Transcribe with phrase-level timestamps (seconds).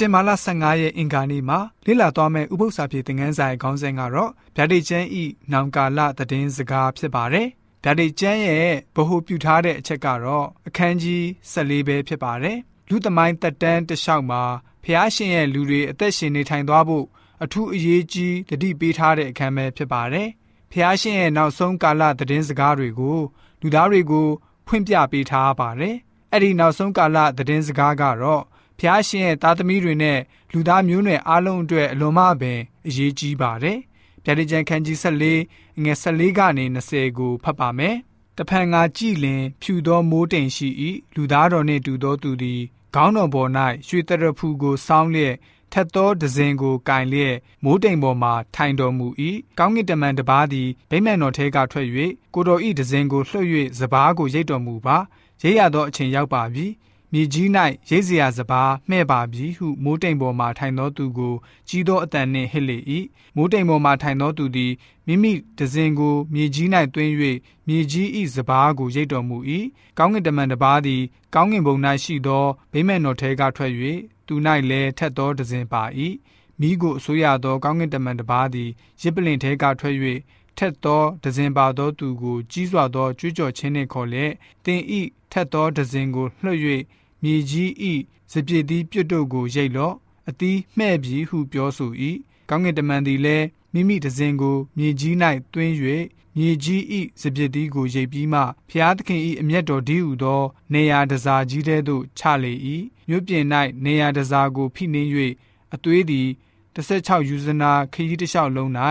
[0.00, 7.46] တင်ဘာလ15ရက်အင်္ဂါနေ့မှာလေ့လာသွားမယ့်ဥပုသ္စာပြေသင်ခန်းစာရဲ့ခေါင်းစဉ်ကတော့ဗျာဒိတ်ကျမ်းဤနောင်ကာလသတင်းစကားဖြစ်ပါတယ်။
[7.84, 11.22] ဗျာဒိတ်ကျမ်းရဲ့ဗဟုပြုထားတဲ့အချက်ကတော့အခန်းကြီး
[11.52, 12.58] 14ပဲဖြစ်ပါတယ်။
[12.88, 14.42] လူသမိုင်းတက်တန်းတလျှောက်မှာ
[14.84, 17.04] ဖျားရှင်ရဲ့လူတွေအသက်ရှင်နေထိုင်သွားဖို့
[17.44, 20.28] အထူးအရေးကြီးတတိပေးထားတဲ့အခန်းပဲဖြစ်ပါတယ်။
[20.72, 23.18] ဖျားရှင်ရဲ့နောက်ဆုံးကာလသတင်းစကားတွေကို
[23.60, 24.28] လူသားတွေကို
[24.66, 25.96] ဖွင့်ပြပေးထားပါတယ်။
[26.32, 28.42] အဲ့ဒီနောက်ဆုံးကာလသတင်းစကားကတော့
[28.78, 30.18] ဖျားရှင်ရဲ့သားသမီးတွေနဲ့
[30.52, 33.78] လူသားမျိုးနွယ်အားလုံးအတွက်အလွန်မှပင်အရေးကြီးပါတယ်။
[34.24, 37.96] ဗျာဒိတ်ကျန်ခန်းကြီး14ငွေ14ကနေ20ကိုဖတ်ပါမယ်။
[38.38, 40.68] တဖန်ငါကြည်လင် ဖြူသောမိုးတိမ်ရှိ၏
[41.14, 42.60] လူသားတော်နှင့်တူသောသူသည်
[42.94, 43.50] ခေါင်းတော်ပေါ်၌
[43.86, 45.34] ရွှေတရဖူကိုစောင်းလျက်
[45.72, 49.06] ထက်သောဒဇင်ကိုကင်လျက်မိုးတိမ်ပေါ်မှထိုင်တော်မူ၏
[49.58, 51.86] ကောင်းကင်တမန်တပါးသည်ဗိမ္မာန်တော်ထဲကထွက်၍
[52.34, 53.48] ကိုတော်ဤဒဇင်ကိုလှုပ်၍
[53.78, 54.96] စပားကိုရိတ်တော်မူပါ
[55.42, 56.66] ရိတ်ရသောအချိန်ရောက်ပါပြီ
[57.12, 57.48] မြေကြီး၌
[57.88, 61.34] ရိတ်စရာစပားမှဲ့ပါပြီဟုမိုးတိမ်ပေါ်မှထိုင်သောသူကို
[61.68, 62.78] ကြီးသောအတန်နှင့်ဟစ်လေ၏
[63.36, 64.72] မိုးတိမ်ပေါ်မှထိုင်သောသူသည်
[65.06, 67.12] မိမိဒဇင်ကိုမြေကြီး၌တွင်း၍
[67.68, 69.38] မြေကြီး၏စပားကိုရိတ်တော်မူ၏
[69.98, 71.02] ကောင်းကင်တမန်တစ်ပါးသည်
[71.34, 73.72] ကောင်းကင်ဘုံ၌ရှိသောဗိမ္မာန်တော်ထဲကထွက်၍
[74.26, 74.34] သူ၌
[74.70, 75.82] လည်းထက်သောဒဇင်ပါ၏
[76.60, 78.70] မိကိုအစိုးရသောကောင်းကင်တမန်တစ်ပါးသည်
[79.02, 79.96] ရစ်ပလင်ထဲကထွက်၍
[80.58, 84.32] ထက်သောဒဇင်ပါသောသူကိုကြီးစွာသောကြွေးကြော်ခြင်းနှင့်ခေါ်လျက်
[84.64, 85.00] တင်ဤ
[85.32, 86.60] ထက်သောဒဇင်ကိုလှွတ်၍
[87.22, 87.92] မြေကြီးဤ
[88.32, 89.94] စပြစ်သည်ပြုတ်တို့ကိုရိတ်လော့
[90.28, 91.92] အသီးမှဲ့ပြီဟုပြောဆို၏
[92.48, 95.14] ကောင်းကင်တမန်သည်လည်းမိမိဒဇင်ကိုမြေကြီး၌
[95.54, 95.74] တွင်း၍
[96.36, 100.42] မြေကြီးဤစပြစ်သည်ကိုရိတ်ပြီးမှဖျားသခင်ဤအမျက်တော်ဒီဟုသော
[100.74, 102.52] နေရာတစားကြီးတဲသို့ချလေ၏
[103.08, 103.44] မြို့ပြင်၌
[103.84, 105.10] နေရာတစားကိုဖိနှင်း၍
[105.74, 106.28] အသွေးသည်
[106.74, 108.70] 16ယူဇနာခရီးတစ်လျှောက်လုံး၌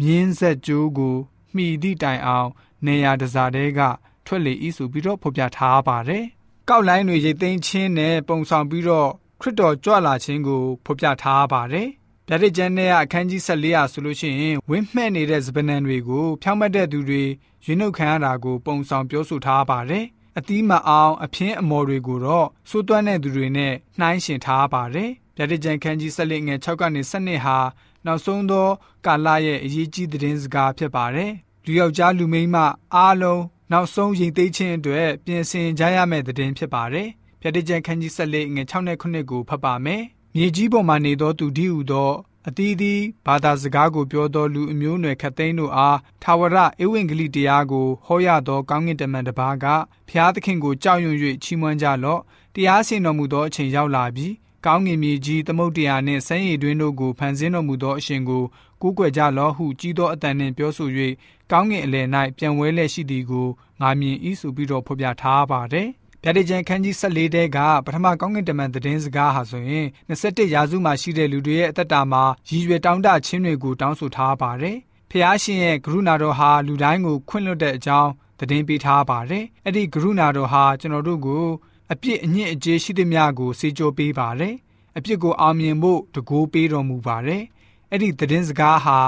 [0.00, 1.16] မြင်းဆက်ကြိုးကို
[1.54, 2.50] မှီသည့်တိုင်အောင်
[2.86, 3.80] နေရာတစားတဲက
[4.26, 6.24] ထွက်လေ၏ဆိုပြီးတော့ဖော်ပြထားပါတယ်။
[6.70, 9.10] ကောက်လိုင်းတွေရိတ်သိမ်းခြင်းနဲ့ပုံဆောင်ပြီးတော့
[9.40, 11.88] ခရစ်တော်ကြွလာခြင်းကိုဖော်ပြထားပါတယ်။
[12.28, 17.22] ဗျာဒိတ်ကျမ်းနဲ့အခန်းကြီး14ရာဆိုလို့ရှိရင်ဝင်းမှဲ့နေတဲ့စပနန်တွေကိုဖြောင်းမတ်တဲ့သူတွေ
[17.64, 20.04] ရွေးနှုတ်ခံရတာကိုပုံဆောင်ပြောဆိုထားပါတယ်။
[20.38, 27.58] အသီးမအောင်အဖင်းအမော်တွေကိုတော့စိုးသွမ်းတဲ့သူတွေနဲ့နှိုင်းယှဉ်ထားပါတယ်။ဗျာဒိတ်ကျမ်းခန်းကြီး14ငယ်6ကနေ12ဟာ
[28.06, 28.68] နောက်ဆုံးသော
[29.06, 31.32] ကာလရဲ့အရေးကြီးသတင်းစကားဖြစ်ပါတယ်။
[31.64, 32.56] လူယောက်ျားလူမိန်းမ
[32.94, 37.08] အားလုံး နောက်ဆုံးရင်သိမ်းခြင်းအတွက်ပြင်ဆင်ကြရမယ့်သတင်းဖြစ်ပါတယ်။
[37.40, 40.02] ဗျာဒိတ်ကျမ်းခန်းကြီး14ငယ်6နဲ့9ကိုဖတ်ပါမယ်။
[40.36, 42.12] မြေကြီးပေါ်မှာနေသောသူဒီဟုသော
[42.48, 49.66] အသီးသီးဘာသာစကားကိုပြောသောလူအမျိုးအနွယ်ခတ်သိမ်းတို့အားထာဝရဧဝံဂေလိတရားကိုဟောရသောကောင်းကင်တမန်တစ်ပါးက
[50.08, 52.20] ဖျားသခင်ကိုကြောက်ရွံ့၍ချီးမွမ်းကြလော့
[52.54, 54.28] တရားစင်တော်မူသောအချိန်ရောက်လာပြီ
[54.66, 58.44] ကောင်းငင်မြေကြီးသမုတ်တရားနှင့်ဆန်းရည်တွင်တို့ကိုဖန်ဆင်းတော်မူသောအရှင်ကို
[58.82, 60.88] ကိုးကွယ်ကြလော့ဟုကြီးသောအတန်နှင့်ပြောဆို၍
[61.50, 62.06] ကောင်းငင်အလယ်၌
[62.38, 63.48] ပြန်ဝဲလျက်ရှိသည်ကို
[63.80, 65.88] ငါမြင်၏ဆိုပြီးတော့ဖော်ပြထားပါတယ်
[66.22, 74.76] ဗျာဒိတ်ကျန်ခန်းကြီး14တဲကပထမကောင်းကင်တမန်သတင်းစကားဟာဆိုရင်21ရာစုမှာရှိတဲ့လူတွေရဲ့အသက်တာမှာရည်ရွယ်တောင်းတခြင်းတွေကိုတောင်းဆိုထားပါတယ်။
[75.10, 78.10] ဖျားရှင်ရဲ့ကရုဏာတော်ဟာလူတိုင်းကိုခွင့်လွှတ်တဲ့အကြောင်း
[78.40, 81.44] သတင်းပေးထားပါတယ်။အဲ့ဒီကရုဏာတော်ဟာကျွန်တော်တို့ကို
[81.92, 84.54] အပြစ်အညစ်အကြေးရှိသမျှကိုစေကြိုပေးပါတယ်။
[84.96, 87.42] အပြစ်ကိုအောင်မြင်ဖို့တကိုးပေးတော်မူပါတယ်။
[87.90, 88.98] အဲ့ဒီသတင်းစကားဟာ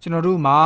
[0.00, 0.58] ကျွန်တော်တို့မှာ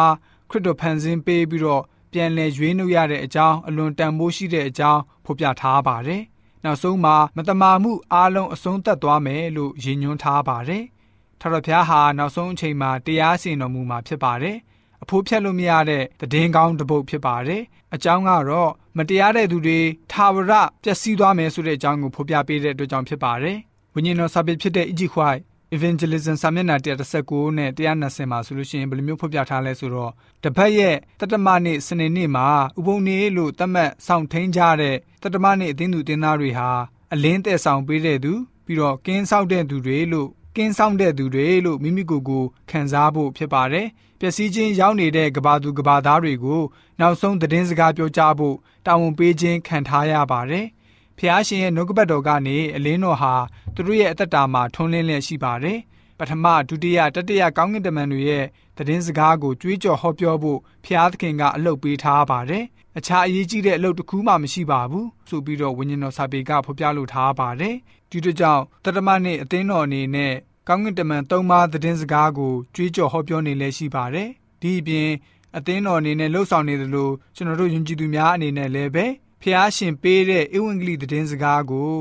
[0.49, 6.23] ခရစ်တော်ဖန်ဆင်းပေးပြီးတော့ပြန်လည်ရွေးနှုတ်ရတဲ့အကြောင်းအလွန်တန်ဖိုးရှိတဲ့အကြောင်းဖော်ပြထားပါတယ်။
[6.65, 10.85] နောက်ဆုံးမှာမတမာမှုအလုံးအဆုံးသတ်သွားမယ်လို့ရည်ညွှန်းထားပါတယ်။
[11.41, 14.57] ထတော်ဖျားဟာနောက်ဆုံးအချိန်မှာတရားစီရင်တော်မူမှာဖြစ်ပါတယ်။
[15.03, 17.63] အဖိုးဖြတ်လို့မရတဲ့တည်င်းကောင်းတစ်ပုတ်ဖြစ်ပါတယ်။
[17.95, 19.81] အကြောင်းကတော့မတရားတဲ့သူတွေ
[20.13, 20.53] ထာဝရ
[20.83, 23.59] ပျက်စီးသွားမယ်ဆိုတဲ့အကြောင်းကိုဖော်ပြပေးတဲ့အတွက်ကြောင့်ဖြစ်ပါတယ်။
[23.95, 25.43] ဝိညာဉ်တော်စာပေဖြစ်တဲ့ Egypt White
[25.77, 26.77] evangelism စာမျက်နှာ
[27.17, 30.13] 139နဲ့120မှာဆိုလို့ရှိရင်ဘယ်လိုမျိုးဖော်ပြထားလဲဆိုတော့
[30.45, 32.49] တပတ်ရဲ့တတမနေ့စနေနေ့မှာ
[32.79, 36.71] ဥပုံနေ့လို့သတ်မှတ်ဆောင်ထိန်ကြတဲ့တတမနေ့အသင်းသူတင်းသားတွေဟာ
[37.13, 38.33] အလင်းတဲ့ဆောင်ပေးတဲ့သူ
[38.67, 43.87] ပြီးတော့ကင်းဆောက်တဲ့သူတွေလို့ ကင်းဆောင်တဲ့သူတွေလို့မိမိကိုယ်ကိုခံစားဖို့ဖြစ်ပါတယ်။
[44.21, 46.63] ပျက်စီးခြင်းရောက်နေတဲ့ကဘာသူကဘာသားတွေကို
[47.01, 48.57] နောက်ဆုံးသတင်းစကားပြောကြားဖို့
[48.87, 50.67] တာဝန်ပေးခြင်းခံထားရပါတယ်။
[51.19, 53.35] ဖျားရှင်ရဲ့နှုတ်ကပတ်တော်ကနေအလင်းတော်ဟာ
[53.75, 55.79] သူတို့ရဲ့အသက်တာမှာထွန်းလင်းလျက်ရှိပါတယ်။
[56.19, 58.45] ပထမဒုတိယတတိယကောင်းကင်တမန်တွေရဲ့
[58.77, 62.65] သတင်းစကားကိုကြွေးကြော်ဟောပြောဖို့ဖျားသခင်ကအလုပ်ပေးထားပါတယ်။
[62.99, 67.77] အခြားအရေးကြီးတဲ့အလုပ်တစ်ခုမှမရှိပါဘူးဆိုပြီးတော့ဝိညာဉ်တော်စာပေကဖော်ပြလိုထားပါတယ်။
[68.11, 70.33] ဒီတို့ကြောင့်တတမနဲ့အသင်းတော်အနေနဲ့
[70.69, 74.29] ကောင်းကင်တမန်သုံးပါးသတင်းစကားကိုကြွေးကြော်ဟောပြောနေလဲရှိပါတယ်။
[74.63, 75.09] ဒီအပြင်
[75.57, 79.07] အသင်းတော်အနေနဲ့လှုပ်ဆောင်နေသလိုကျွန်တော်တို့ယဉ်ကျေးသူများအနေနဲ့လည်းပဲ
[79.43, 81.93] ဖျားရှင်ပေးတဲ့ဧဝံဂေလိသတင်းစကားကို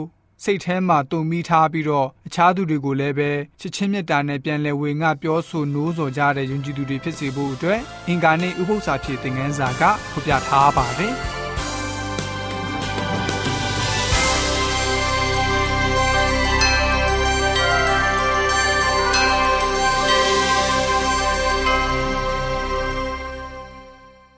[0.44, 11.16] စိတ်ထဲမှာတုံမိထားပြီးတော့အခြားသူတွေကိုလည်းပဲချစ်ချင်းမြတ်တာနဲ့ပြန်လည်ဝေငှပြောဆိုနိုးဆော်ကြတဲ့ယဉ်ကျေးသူတွေဖြစ်စေဖို့အတွက်အင်္ဂါနဲ့ဥပု္ပ္ပစာဖြစ်တဲ့ငန်းစာကဖော်ပြထားပါတယ်။